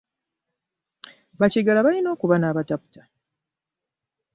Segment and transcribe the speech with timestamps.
[1.39, 3.01] Bakiggala balina okuba nabataputa.